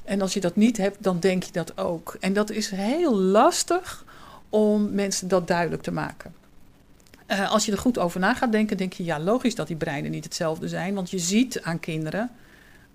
[0.05, 2.17] En als je dat niet hebt, dan denk je dat ook.
[2.21, 4.05] En dat is heel lastig
[4.49, 6.35] om mensen dat duidelijk te maken.
[7.29, 9.77] Uh, als je er goed over na gaat denken, denk je ja, logisch dat die
[9.77, 10.95] breinen niet hetzelfde zijn.
[10.95, 12.31] Want je ziet aan kinderen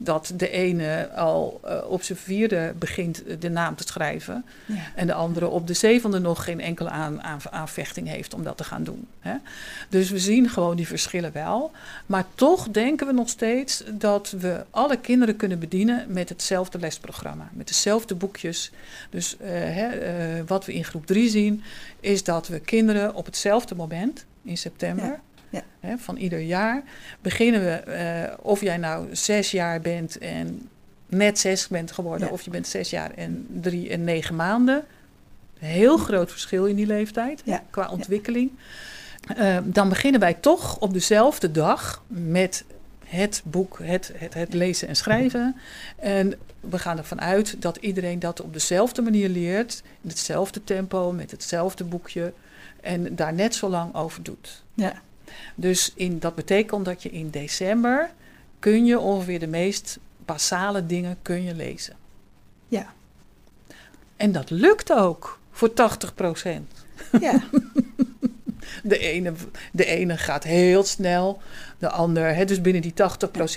[0.04, 4.46] dat de ene al uh, op zijn vierde begint de naam te schrijven.
[4.66, 4.76] Ja.
[4.96, 8.58] En de andere op de zevende nog geen enkele aan, aan, aanvechting heeft om dat
[8.58, 9.08] te gaan doen.
[9.20, 9.34] Hè?
[9.90, 11.72] Dus we zien gewoon die verschillen wel.
[12.06, 17.50] Maar toch denken we nog steeds dat we alle kinderen kunnen bedienen met hetzelfde lesprogramma.
[17.54, 18.72] Met dezelfde boekjes.
[19.10, 21.64] Dus uh, hè, uh, wat we in groep drie zien,
[22.00, 25.06] is dat we kinderen op hetzelfde moment in september.
[25.06, 25.20] Ja
[25.52, 25.64] ja.
[25.80, 26.84] Hè, van ieder jaar.
[27.22, 30.70] Beginnen we, uh, of jij nou zes jaar bent en
[31.08, 34.84] net zes bent geworden, of je bent zes jaar en drie en negen maanden.
[35.60, 37.64] Heel groot verschil in die leeftijd ja.
[37.70, 38.52] qua ontwikkeling.
[39.38, 42.64] Uh, dan beginnen wij toch op dezelfde dag met
[43.06, 45.56] het boek, het, het, het, lezen en schrijven.
[45.96, 51.12] En we gaan ervan uit dat iedereen dat op dezelfde manier leert, in hetzelfde tempo,
[51.12, 52.34] met hetzelfde boekje.
[52.82, 54.64] En daar net zo lang over doet.
[54.74, 55.02] Ja.
[55.56, 58.12] Dus in, dat betekent dat je in december
[58.60, 61.96] kun je ongeveer de meest basale dingen kun je lezen.
[62.68, 62.94] Ja.
[64.16, 66.72] En dat lukt ook voor 80 procent.
[67.22, 67.42] Ja.
[68.84, 69.34] De ene,
[69.72, 71.42] de ene gaat heel snel,
[71.78, 72.36] de ander.
[72.36, 72.94] Hè, dus binnen die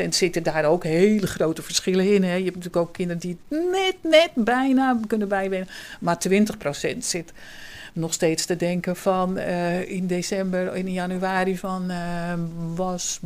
[0.05, 2.23] 80% zitten daar ook hele grote verschillen in.
[2.23, 2.35] Hè.
[2.35, 5.69] Je hebt natuurlijk ook kinderen die net, net bijna kunnen bijbenen.
[6.01, 6.19] Maar
[6.95, 7.33] 20% zit
[7.95, 12.33] nog steeds te denken van uh, in december, in januari van uh,
[12.75, 13.21] was,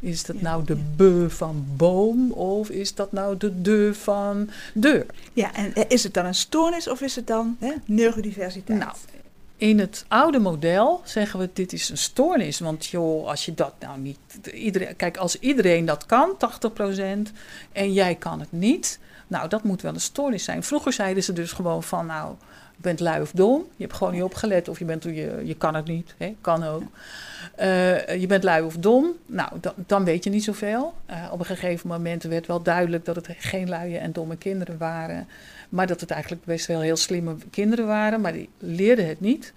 [0.00, 5.06] is dat nou de be van boom of is dat nou de de van deur?
[5.32, 8.78] Ja, en eh, is het dan een stoornis of is het dan hè, neurodiversiteit?
[8.78, 8.92] Nou,
[9.62, 12.58] in het oude model zeggen we dit is een stoornis.
[12.58, 14.18] Want joh, als je dat nou niet.
[14.52, 16.36] Iedereen, kijk, als iedereen dat kan,
[17.28, 17.32] 80%,
[17.72, 18.98] en jij kan het niet.
[19.32, 20.62] Nou, dat moet wel een stoornis zijn.
[20.62, 22.34] Vroeger zeiden ze dus gewoon van nou
[22.76, 23.66] bent lui of dom.
[23.76, 26.14] Je hebt gewoon niet opgelet of je, bent, je, je kan het niet.
[26.18, 26.34] Hè?
[26.40, 26.82] Kan ook.
[27.60, 29.12] Uh, je bent lui of dom.
[29.26, 30.94] Nou, dan, dan weet je niet zoveel.
[31.10, 34.78] Uh, op een gegeven moment werd wel duidelijk dat het geen luie en domme kinderen
[34.78, 35.28] waren.
[35.68, 38.20] Maar dat het eigenlijk best wel heel slimme kinderen waren.
[38.20, 39.52] Maar die leerden het niet.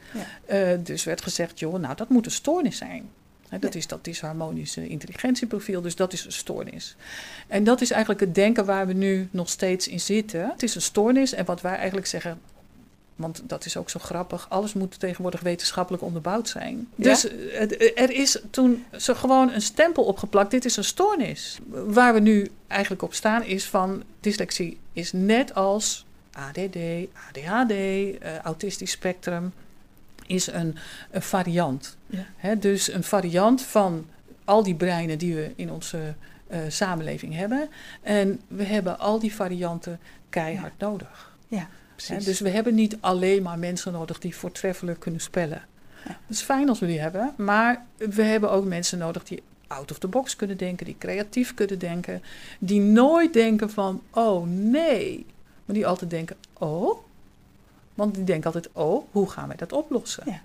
[0.48, 0.72] Ja.
[0.74, 3.10] Uh, dus werd gezegd, joh, nou dat moet een stoornis zijn.
[3.50, 3.80] Dat ja.
[3.80, 6.96] is dat disharmonische intelligentieprofiel, dus dat is een stoornis.
[7.48, 10.50] En dat is eigenlijk het denken waar we nu nog steeds in zitten.
[10.50, 12.40] Het is een stoornis en wat wij eigenlijk zeggen,
[13.16, 14.50] want dat is ook zo grappig.
[14.50, 16.88] Alles moet tegenwoordig wetenschappelijk onderbouwd zijn.
[16.96, 20.52] Dus eh, er is toen zo gewoon een stempel opgeplakt.
[20.52, 21.58] Dit is een stoornis.
[21.70, 26.78] Waar we nu eigenlijk op staan is van dyslexie is net als ADD,
[27.30, 29.54] ADHD, uh, eh, autistisch spectrum
[30.28, 30.76] is een,
[31.12, 31.98] een variant.
[32.42, 32.56] Ja.
[32.56, 34.06] dus een variant van
[34.46, 36.14] al die breinen die we in onze
[36.52, 37.70] uh, samenleving hebben.
[38.02, 40.88] En we hebben al die varianten keihard ja.
[40.88, 41.34] nodig.
[41.48, 45.62] Ja dus we hebben niet alleen maar mensen nodig die voortreffelijk kunnen spellen.
[46.06, 46.12] Ja.
[46.28, 49.92] Dat is fijn als we die hebben, maar we hebben ook mensen nodig die out
[49.92, 52.22] of the box kunnen denken, die creatief kunnen denken,
[52.60, 55.26] die nooit denken van, oh nee,
[55.66, 56.98] maar die altijd denken, oh,
[57.96, 60.24] want die denken altijd, oh, hoe gaan wij dat oplossen?
[60.26, 60.42] Ja.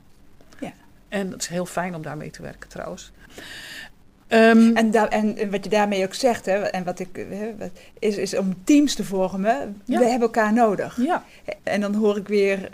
[0.61, 0.73] ja.
[1.09, 3.13] En het is heel fijn om daarmee te werken trouwens.
[4.33, 7.55] Um, en, da en, wat je daarmee ook zegt, hè, en wat ik, hè,
[7.99, 9.83] is, is om teams te vormen.
[9.85, 10.97] We hebben elkaar nodig.
[11.03, 11.25] Ja.
[11.63, 12.69] En dan hoor ik weer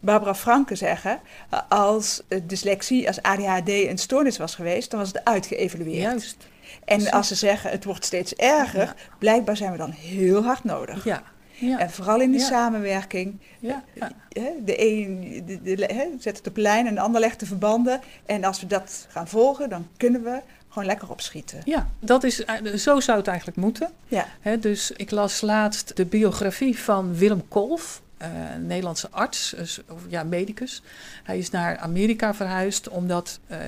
[0.00, 1.20] Barbara Franke zeggen:
[1.68, 6.02] als dyslexie, als ADHD een stoornis was geweest, dan was het uitgeëvalueerd.
[6.02, 6.36] Juist.
[6.84, 11.04] En als ze zeggen het wordt steeds erger, blijkbaar zijn we dan heel hard nodig.
[11.04, 11.22] Ja.
[11.66, 11.78] Ja.
[11.78, 12.46] En vooral in die Ja.
[12.46, 13.38] samenwerking.
[13.60, 14.10] Ja, ja.
[14.28, 18.00] Hè, De een de, de, zet het op lijn en de ander legt de verbanden.
[18.26, 21.60] En als we dat gaan volgen, dan kunnen we gewoon lekker opschieten.
[21.64, 23.90] Ja, dat is, eh, zo zou het eigenlijk moeten.
[24.06, 24.26] Ja,
[24.60, 29.54] dus ik las laatst de biografie van Willem Kolf, eh, een Nederlandse arts,
[29.88, 30.82] of, ja, medicus.
[31.22, 33.58] Hij is naar Amerika verhuisd omdat eh,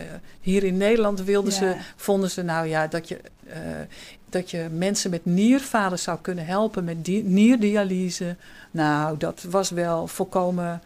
[0.40, 1.58] hier in Nederland wilden Ja.
[1.58, 3.58] ze, vonden ze nou ja dat je, eh,
[4.34, 8.36] dat je mensen met nierfalen zou kunnen helpen met di- nierdialyse.
[8.70, 10.82] Nou, dat was wel volkomen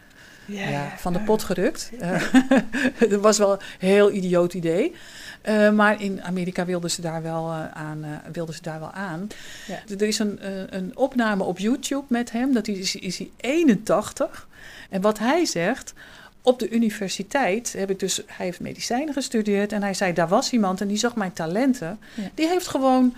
[0.46, 1.90] ja, van de pot gerukt.
[1.98, 2.22] Eh,
[3.10, 4.94] dat was wel een heel idioot idee.
[5.42, 8.92] Eh, maar in Amerika wilden ze daar wel, eh, aan, eh, wilden ze daar wel
[8.92, 9.28] aan.
[9.66, 9.96] Ja.
[9.98, 10.38] Er is een,
[10.76, 12.52] een opname op YouTube met hem.
[12.52, 14.48] Dat is, is hij 81.
[14.90, 15.94] En wat hij zegt...
[16.42, 18.22] Op de universiteit heb ik dus...
[18.26, 19.72] Hij heeft medicijnen gestudeerd.
[19.72, 21.98] En hij zei, daar was iemand en die zag mijn talenten.
[22.14, 22.30] Ja.
[22.34, 23.14] Die heeft gewoon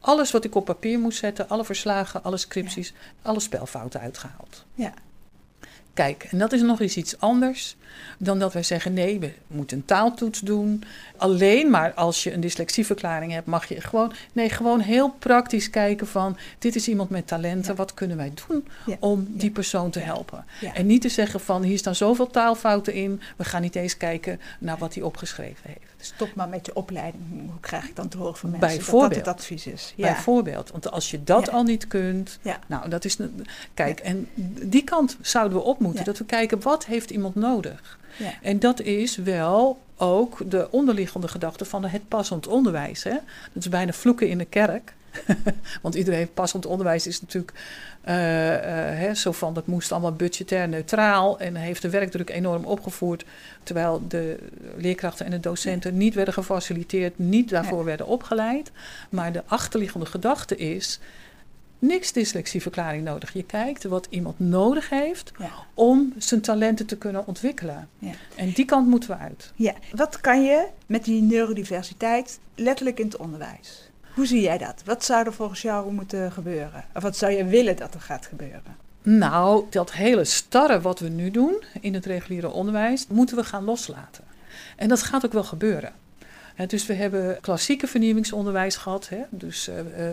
[0.00, 1.48] alles wat ik op papier moest zetten...
[1.48, 4.64] alle verslagen, alle scripties, alle spelfouten uitgehaald.
[4.74, 4.94] Ja.
[5.94, 7.76] Kijk, en dat is nog eens iets anders
[8.18, 10.82] dan dat wij zeggen: nee, we moeten een taaltoets doen.
[11.16, 14.12] Alleen maar als je een dyslexieverklaring hebt, mag je gewoon.
[14.32, 17.74] Nee, gewoon heel praktisch kijken van: dit is iemand met talenten, Ja.
[17.76, 18.96] wat kunnen wij doen Ja.
[19.00, 20.44] om die persoon te helpen?
[20.74, 24.40] En niet te zeggen van: hier staan zoveel taalfouten in, we gaan niet eens kijken
[24.58, 25.91] naar wat hij opgeschreven heeft.
[26.04, 27.24] Stop maar met je opleiding.
[27.50, 29.26] Hoe krijg ik dan te horen van mensen dat dat Bijvoorbeeld.
[29.26, 29.92] het advies is?
[29.96, 30.12] Ja.
[30.12, 31.52] Bijvoorbeeld, want als je dat Ja.
[31.52, 32.58] al niet kunt, Ja.
[32.66, 33.16] nou, dat is.
[33.74, 34.28] Kijk, en
[34.62, 36.04] die kant zouden we op moeten.
[36.04, 37.98] Dat we kijken wat heeft iemand nodig.
[38.42, 43.02] En dat is wel ook de onderliggende gedachte van het passend onderwijs.
[43.02, 43.10] Hè?
[43.52, 44.94] Dat is bijna vloeken in de kerk.
[45.82, 47.52] Want iedereen passend onderwijs is natuurlijk
[48.00, 52.64] eh, eh, hè, zo van dat moest allemaal budgetair neutraal en heeft de werkdruk enorm
[52.64, 53.24] opgevoerd.
[53.62, 54.38] Terwijl de
[54.76, 57.84] leerkrachten en de docenten niet werden gefaciliteerd, niet daarvoor Ja.
[57.84, 58.70] werden opgeleid.
[59.10, 61.00] Maar de achterliggende gedachte is.
[61.78, 63.32] Niks dyslexieverklaring nodig.
[63.32, 65.50] Je kijkt wat iemand nodig heeft Ja.
[65.74, 67.88] om zijn talenten te kunnen ontwikkelen.
[67.98, 68.12] Ja.
[68.34, 69.52] En die kant moeten we uit.
[69.54, 69.72] Ja.
[69.94, 73.90] Wat kan je met die neurodiversiteit letterlijk in het onderwijs?
[74.14, 74.82] Hoe zie jij dat?
[74.84, 76.84] Wat zou er volgens jou moeten gebeuren?
[76.94, 78.76] Of wat zou je willen dat er gaat gebeuren?
[79.02, 83.64] Nou, dat hele starre wat we nu doen in het reguliere onderwijs, moeten we gaan
[83.64, 84.24] loslaten.
[84.76, 85.92] En dat gaat ook wel gebeuren.
[86.66, 89.10] Dus we hebben klassieke vernieuwingsonderwijs gehad.
[89.30, 90.08] Dus eh,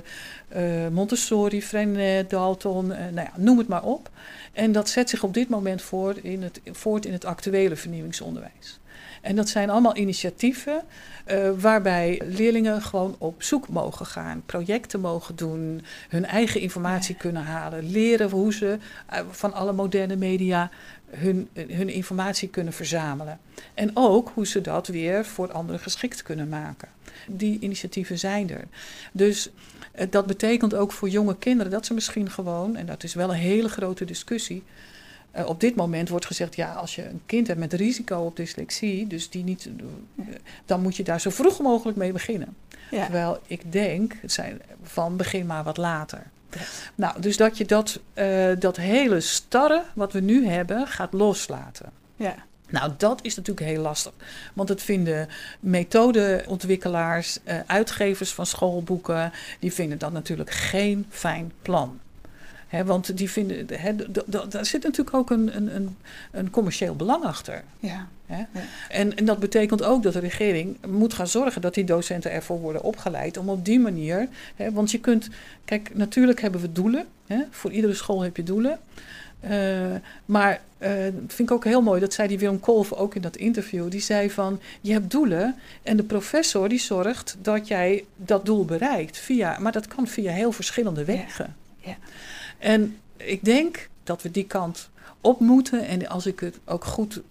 [0.85, 4.09] eh, Montessori, Freinet, Dalton, nou ja, noem het maar op.
[4.53, 8.78] En dat zet zich op dit moment voort in het, voort in het actuele vernieuwingsonderwijs.
[9.21, 10.81] En dat zijn allemaal initiatieven
[11.25, 17.43] eh, waarbij leerlingen gewoon op zoek mogen gaan, projecten mogen doen, hun eigen informatie kunnen
[17.43, 18.77] halen, leren hoe ze
[19.07, 20.69] eh, van alle moderne media
[21.09, 23.39] hun, hun informatie kunnen verzamelen.
[23.73, 26.89] En ook hoe ze dat weer voor anderen geschikt kunnen maken.
[27.27, 28.63] Die initiatieven zijn er.
[29.11, 29.49] Dus
[29.91, 33.29] eh, dat betekent ook voor jonge kinderen dat ze misschien gewoon, en dat is wel
[33.29, 34.63] een hele grote discussie.
[35.31, 38.35] Eh, op dit moment wordt gezegd, ja, als je een kind hebt met risico op
[38.35, 39.69] dyslexie, dus die niet,
[40.15, 40.25] eh,
[40.65, 42.55] dan moet je daar zo vroeg mogelijk mee beginnen.
[42.91, 43.03] Ja.
[43.03, 46.23] Terwijl ik denk, het zijn van begin maar wat later.
[46.51, 46.59] Ja.
[46.95, 51.91] Nou, dus dat je dat, eh, dat hele starre wat we nu hebben gaat loslaten.
[52.15, 52.35] Ja.
[52.69, 54.13] Nou, dat is natuurlijk heel lastig.
[54.53, 55.27] Want het vinden
[55.59, 61.99] methodeontwikkelaars, uitgevers van schoolboeken, die vinden dat natuurlijk geen fijn plan.
[62.85, 63.67] Want die vinden,
[64.49, 65.97] daar zit natuurlijk ook een, een, een,
[66.31, 67.63] een commercieel belang achter.
[67.79, 68.07] Ja.
[68.25, 68.47] Ja.
[68.89, 72.59] En, en dat betekent ook dat de regering moet gaan zorgen dat die docenten ervoor
[72.59, 74.27] worden opgeleid om op die manier.
[74.71, 75.29] Want je kunt,
[75.65, 77.05] kijk, natuurlijk hebben we doelen.
[77.49, 78.79] Voor iedere school heb je doelen.
[79.39, 83.21] Eh, maar dat vind ik ook heel mooi, dat zei die Willem Kolf ook in
[83.21, 83.91] dat interview.
[83.91, 88.65] Die zei van, je hebt doelen en de professor die zorgt dat jij dat doel
[88.65, 89.17] bereikt.
[89.17, 91.55] Via, maar dat kan via heel verschillende wegen.
[91.77, 91.95] Ja.
[92.59, 94.89] En ik denk dat we die kant
[95.21, 95.87] op moeten.
[95.87, 97.21] En als ik het ook goed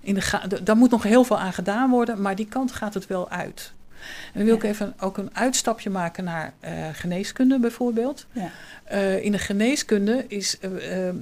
[0.00, 3.06] in de daar moet nog heel veel aan gedaan worden, maar die kant gaat het
[3.06, 3.72] wel uit.
[4.02, 8.26] En dan wil ik even ook een uitstapje maken naar eh, geneeskunde bijvoorbeeld.
[8.32, 8.50] Ja.
[8.84, 10.70] Eh, in de geneeskunde is eh,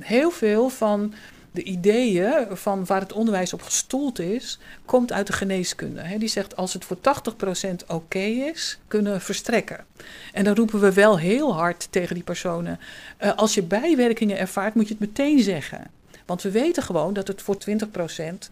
[0.01, 1.15] heel veel van
[1.53, 6.01] de ideeën van waar het onderwijs op gestoeld is, komt uit de geneeskunde.
[6.01, 6.19] Hè.
[6.19, 9.85] Die zegt als het voor 80% oké is, kunnen we verstrekken.
[10.33, 12.79] En dan roepen we wel heel hard tegen die personen.
[13.17, 15.91] eh, als je bijwerkingen ervaart, moet je het meteen zeggen.
[16.27, 18.51] Want we weten gewoon dat het voor 20%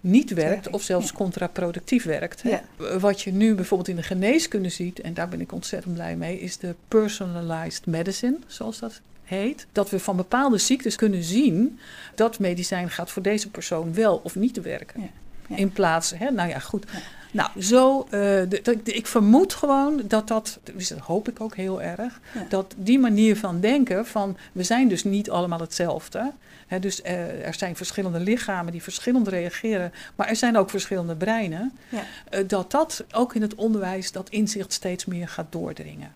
[0.00, 2.42] niet werkt of zelfs contraproductief werkt.
[2.44, 2.62] Ja.
[2.98, 6.40] Wat je nu bijvoorbeeld in de geneeskunde ziet, en daar ben ik ontzettend blij mee,
[6.40, 9.66] is de personalized medicine, zoals dat heet.
[9.72, 11.78] Dat we van bepaalde ziektes kunnen zien
[12.14, 15.00] dat medicijn gaat voor deze persoon wel of niet werken.
[15.00, 15.08] Ja.
[15.48, 15.56] Ja.
[15.56, 16.84] In plaats, hè, nou ja, goed.
[17.30, 21.40] Nou, zo, eh, de- de- de- ik vermoed gewoon dat dat, dus dat hoop ik
[21.40, 22.46] ook heel erg, Ja.
[22.48, 26.32] dat die manier van denken van we zijn dus niet allemaal hetzelfde.
[26.66, 31.14] Hè, dus eh, er zijn verschillende lichamen die verschillend reageren, maar er zijn ook verschillende
[31.16, 31.72] breinen.
[31.88, 32.02] Ja.
[32.30, 36.12] Eh, dat dat ook in het onderwijs, dat inzicht steeds meer gaat doordringen.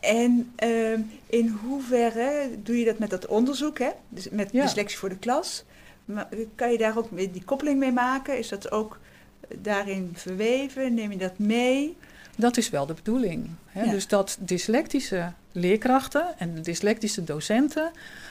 [0.00, 3.90] En ehm, in hoeverre doe je dat met dat onderzoek, hè?
[4.08, 4.62] Dus met Ja.
[4.62, 5.64] dyslexie voor de klas?
[6.04, 8.38] Maar, eh, kan je daar ook die koppeling mee maken?
[8.38, 8.98] Is dat ook
[9.40, 10.94] eh, daarin verweven?
[10.94, 11.96] Neem je dat mee?
[12.36, 13.48] Dat is wel de bedoeling.
[13.66, 13.82] Hè?
[13.82, 13.90] Ja.
[13.90, 17.90] Dus dat dyslectische leerkrachten en dyslectische docenten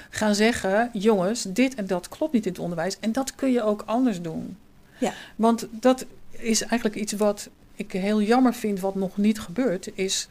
[0.10, 3.63] gaan zeggen: jongens, dit en dat klopt niet in het onderwijs en dat kun je
[3.63, 4.58] ook anders doen.
[4.97, 5.13] Ja.
[5.36, 9.89] Want dat is eigenlijk iets wat ik heel jammer vind, wat nog niet gebeurt.
[9.93, 10.28] Is,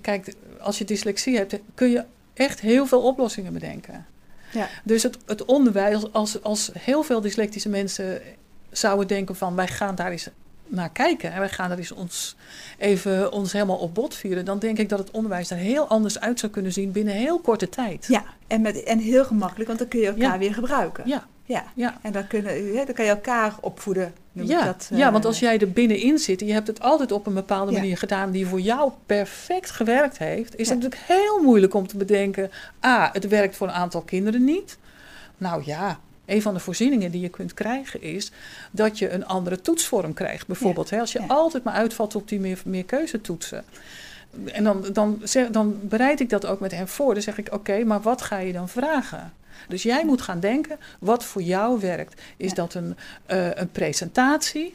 [0.00, 4.06] kijk, als je dyslexie hebt, kun je echt heel veel oplossingen bedenken.
[4.52, 4.68] Ja.
[4.84, 8.20] Dus het, het onderwijs, als, als heel veel dyslectische mensen
[8.70, 10.28] zouden denken van wij gaan daar eens
[10.66, 12.36] naar kijken en wij gaan daar eens ons
[12.78, 16.20] even ons helemaal op bot vieren, dan denk ik dat het onderwijs er heel anders
[16.20, 18.06] uit zou kunnen zien binnen heel korte tijd.
[18.08, 20.38] Ja, en, met, en heel gemakkelijk, want dan kun je elkaar Ja.
[20.38, 21.08] weer gebruiken.
[21.08, 21.64] Ja, Ja.
[21.74, 21.98] ja.
[22.02, 24.12] En dan, kunnen, hè, dan kan je elkaar opvoeden.
[24.32, 27.12] Ja, dat, ja, eh, want als jij er binnenin zit en je hebt het altijd
[27.12, 27.78] op een bepaalde Ja.
[27.78, 30.74] manier gedaan die voor jou perfect gewerkt heeft, is Ja.
[30.74, 32.50] het natuurlijk heel moeilijk om te bedenken,
[32.84, 34.78] a, het werkt voor een aantal kinderen niet.
[35.36, 38.30] Nou ja, een van de voorzieningen die je kunt krijgen is
[38.70, 40.46] dat je een andere toetsvorm krijgt.
[40.46, 43.64] Bijvoorbeeld hè, als je altijd maar uitvalt op die meer, meer keuzetoetsen.
[44.44, 47.14] En dan, dan, zeg, dan bereid ik dat ook met hem voor.
[47.14, 49.32] Dan zeg ik, oké, maar wat ga je dan vragen?
[49.68, 52.20] Dus jij moet gaan denken, wat voor jou werkt.
[52.36, 52.54] Is Ja.
[52.54, 54.74] dat een, eh, een presentatie?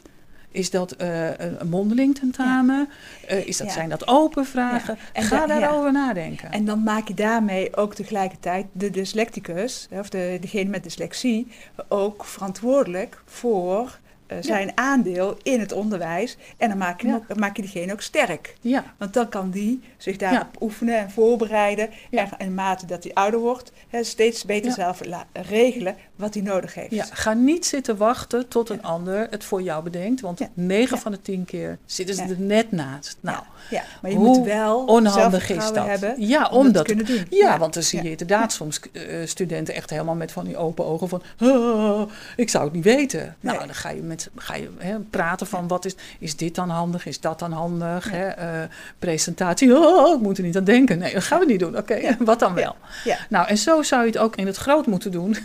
[0.50, 2.88] Is dat eh, een, mondeling tentamen?
[3.26, 3.72] Eh, is dat, Ja.
[3.72, 4.98] Zijn dat open vragen?
[5.12, 6.52] En Ga da- daarover nadenken.
[6.52, 11.46] En dan maak je daarmee ook tegelijkertijd de dyslecticus, of de, degene met dyslexie,
[11.88, 16.36] ook verantwoordelijk voor eh, zijn aandeel in het onderwijs.
[16.56, 17.12] En dan maak je, Ja.
[17.12, 18.56] hem ook, dan maak je diegene ook sterk.
[18.60, 21.90] ja, Want dan kan die zich daarop oefenen en voorbereiden.
[22.10, 25.00] En in mate dat hij ouder wordt, hè, steeds beter zelf
[25.32, 26.90] regelen wat hij nodig heeft.
[26.90, 30.20] ja, ga niet zitten wachten tot een ander het voor jou bedenkt.
[30.20, 30.48] Want Ja.
[30.54, 31.02] 9 Ja.
[31.02, 33.16] van de 10 keer zitten ze er net naast.
[33.20, 35.86] Nou, Ja, maar je hoe moet wel onhandig is dat?
[35.86, 37.38] hebben ja, om, om dat te dat kunnen doen.
[37.38, 40.84] Ja, want dan zie je inderdaad soms eh, studenten echt helemaal met van die open
[40.84, 41.22] ogen van...
[41.38, 43.36] "Ah, ik zou het niet weten.
[43.40, 46.68] Nou, dan ga je, met, ga je hè, praten van wat is, is dit dan
[46.70, 48.10] handig, is dat dan handig?
[48.10, 48.26] Hè?
[48.28, 50.98] Eh, presentatie, oh, ik moet er niet aan denken.
[50.98, 51.76] Nee, dat gaan we niet doen.
[51.76, 52.76] Oké, wat dan wel?
[53.04, 53.18] Ja.
[53.28, 55.36] Nou, en zo zou je het ook in het groot moeten doen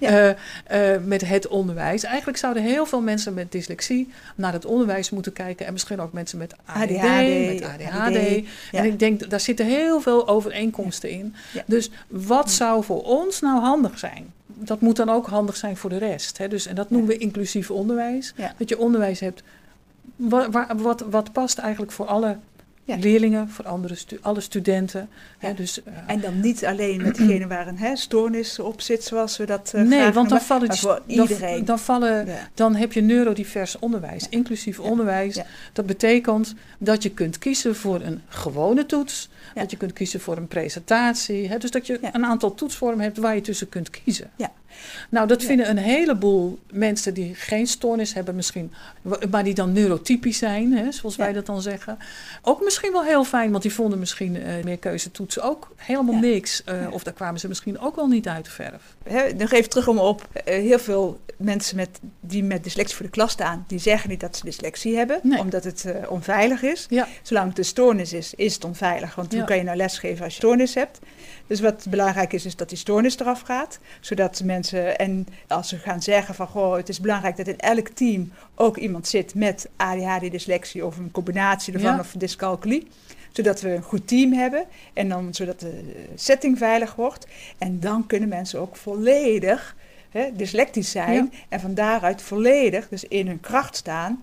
[0.00, 0.34] Ja.
[0.68, 2.04] eh, eh, met het onderwijs.
[2.04, 5.66] Eigenlijk zouden heel veel mensen met dyslexie naar het onderwijs moeten kijken.
[5.66, 7.90] En misschien ook mensen met ADD, ADHD, met ADHD.
[7.92, 8.16] ADD,
[8.70, 8.78] ja.
[8.78, 11.34] En ik denk, daar zitten heel veel overeenkomsten in.
[11.66, 14.32] Dus wat zou voor ons nou handig zijn?
[14.46, 16.38] Dat moet dan ook handig zijn voor de rest.
[16.38, 16.48] Hè?
[16.48, 18.34] Dus, en dat noemen we inclusief onderwijs.
[18.58, 19.42] Dat je onderwijs hebt
[20.16, 22.36] wa- wa- wat, wat past eigenlijk voor alle
[22.86, 22.96] Ja.
[22.96, 25.08] leerlingen, voor andere stu- alle studenten.
[25.38, 25.48] Hè?
[25.48, 25.54] Ja.
[25.54, 29.36] Dus, eh, En dan niet alleen met degene waar een hè, stoornis op zit, zoals
[29.36, 31.64] we dat eh, nee, want dan vallen die, voor iedereen.
[31.64, 32.48] dan vallen Ja.
[32.54, 35.40] dan heb je neurodivers onderwijs, inclusief onderwijs.
[35.72, 40.36] Dat betekent dat je kunt kiezen voor een gewone toets, dat je kunt kiezen voor
[40.36, 41.48] een presentatie.
[41.48, 41.58] Hè?
[41.58, 44.30] Dus dat je een aantal toetsvormen hebt waar je tussen kunt kiezen.
[44.36, 44.52] Ja.
[45.10, 45.46] Nou, dat Ja.
[45.46, 48.72] vinden een heleboel mensen die geen stoornis hebben misschien,
[49.30, 51.24] maar die dan neurotypisch zijn, hè, zoals Ja.
[51.24, 51.98] wij dat dan zeggen.
[52.42, 56.20] Ook misschien wel heel fijn, want die vonden misschien eh meerkeuzetoetsen ook helemaal Ja.
[56.20, 56.64] niks.
[56.64, 56.74] eh.
[56.90, 58.82] Of daar kwamen ze misschien ook wel niet uit de verf.
[59.04, 60.28] Hè, nog even terug om op.
[60.44, 61.88] eh, heel veel mensen met,
[62.20, 65.38] die met dyslexie voor de klas staan, die zeggen niet dat ze dyslexie hebben, Nee.
[65.38, 66.86] omdat het onveilig is.
[67.22, 69.14] Zolang het een stoornis is, is het onveilig.
[69.14, 70.98] Want hoe kan je nou lesgeven als je stoornis hebt?
[71.46, 73.78] Dus wat belangrijk is, is dat die stoornis eraf gaat.
[74.00, 77.88] Zodat mensen, en als ze gaan zeggen van, goh, het is belangrijk dat in elk
[77.88, 81.98] team ook iemand zit met ADHD, dyslexie of een combinatie ervan Ja.
[81.98, 82.86] of dyscalculie.
[83.32, 87.26] Zodat we een goed team hebben en dan zodat de setting veilig wordt.
[87.58, 89.76] En dan kunnen mensen ook volledig
[90.10, 94.22] hè, dyslectisch zijn en van daaruit volledig dus in hun kracht staan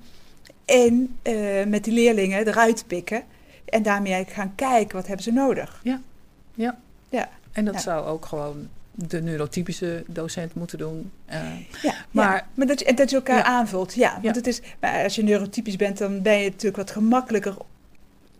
[0.65, 1.33] en eh,
[1.67, 3.23] met die leerlingen eruit pikken
[3.65, 5.79] en daarmee gaan kijken wat hebben ze nodig.
[5.83, 6.01] Ja.
[6.55, 6.77] Ja.
[7.51, 7.79] En dat Ja.
[7.79, 11.11] zou ook gewoon de neurotypische docent moeten doen.
[11.25, 11.39] Eh,
[11.81, 13.43] Ja, Maar- maar, maar dat, je, en dat je elkaar Ja.
[13.43, 13.93] aanvult.
[13.93, 14.35] Ja, want.
[14.35, 17.55] Het is, maar als je neurotypisch bent, dan ben je natuurlijk wat gemakkelijker.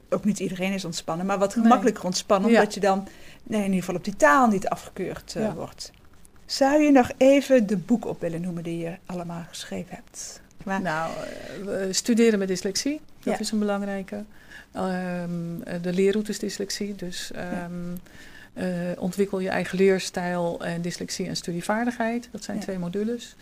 [0.10, 1.64] Ook niet iedereen is ontspannen, maar wat Nee.
[1.64, 3.08] gemakkelijker ontspannen, omdat je dan
[3.44, 5.92] nee, in ieder geval op die taal niet afgekeurd eh, wordt.
[6.46, 10.42] Zou je nog even de boek op willen noemen die je allemaal geschreven hebt?
[10.64, 14.24] Maar, Nou, eh, we studeren met dyslexie, dat is een belangrijke.
[14.72, 17.72] Ehm, eh, de leerroutes dyslexie, dus ehm,
[18.54, 22.30] eh, ontwikkel je eigen leerstijl en dyslexie en studievaardigheid.
[22.32, 22.64] Dat zijn Ja.
[22.64, 23.36] twee modules.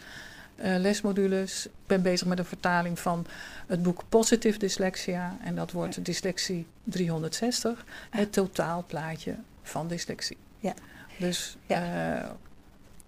[0.56, 1.66] eh, lesmodules.
[1.66, 3.26] Ik ben bezig met een vertaling van
[3.68, 5.38] het boek Positive Dyslexia.
[5.44, 7.86] En dat wordt Dyslexie 360.
[8.10, 10.38] Het totaalplaatje van dyslexie.
[10.60, 10.74] Ja.
[11.20, 12.16] Dus Ja.
[12.22, 12.30] eh,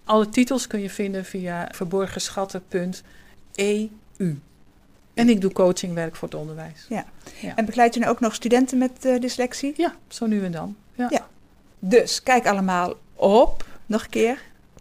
[0.04, 3.90] alle titels kun je vinden via verborgenschatten.eu.
[5.14, 6.86] En ik doe coachingwerk voor het onderwijs.
[7.56, 9.74] En begeleid je nu ook nog studenten met dyslexie?
[9.76, 10.76] Ja, zo nu en dan.
[10.94, 11.26] Ja.
[11.88, 11.88] Ja.
[11.88, 14.38] Dus kijk allemaal op, nog een keer.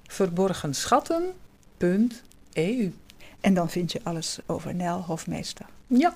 [0.07, 2.93] Verborgenschatten.eu.
[3.41, 5.65] En dan vind je alles over Nel Hofmeester.
[5.87, 6.15] Ja,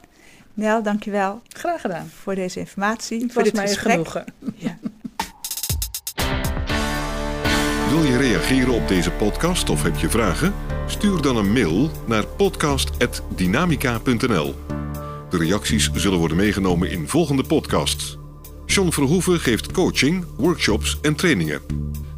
[0.54, 2.10] Nel, dankjewel graag gedaan.
[2.22, 3.92] voor deze informatie, Het voor was dit mij gesprek.
[4.08, 4.26] genoegen.
[7.90, 10.54] Wil je reageren op deze podcast of heb je vragen?
[10.88, 14.56] Stuur dan een mail naar podcast.dynamica.nl.
[15.30, 18.18] De reacties zullen worden meegenomen in volgende podcasts.
[18.78, 21.62] John Verhoeven geeft coaching, workshops en trainingen.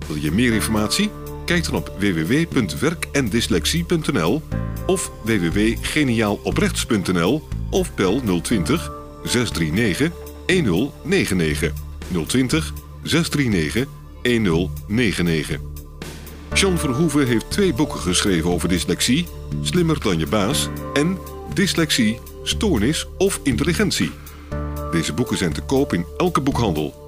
[0.08, 1.10] Wil je meer informatie?
[1.46, 4.42] Kijk dan op www.werkendyslexie.nl
[4.86, 8.92] of www.geniaaloprechts.nl of bel 020
[9.24, 10.12] 639
[10.46, 11.74] 1099
[12.28, 13.88] 020 639
[14.22, 15.60] 1099.
[16.54, 19.28] Jean Verhoeven heeft twee boeken geschreven over dyslexie,
[19.62, 21.18] Slimmer dan je baas en
[21.54, 24.12] Dyslexie, Stoornis of Intelligentie.
[24.92, 27.08] Deze boeken zijn te koop in elke boekhandel.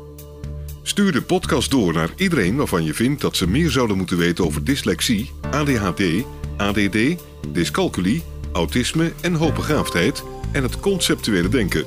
[0.81, 4.45] Stuur de podcast door naar iedereen waarvan je vindt dat ze meer zouden moeten weten
[4.45, 6.01] over dyslexie, ADHD,
[6.57, 6.97] ADD,
[7.51, 11.85] dyscalculie, autisme en hoogbegaafdheid en het conceptuele denken.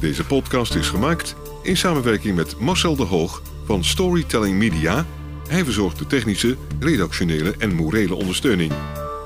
[0.00, 5.06] Deze podcast is gemaakt in samenwerking met Marcel de Hoog van Storytelling Media.
[5.48, 8.72] Hij verzorgt de technische, redactionele en morele ondersteuning.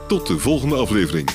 [0.08, 1.28] Tot de volgende aflevering.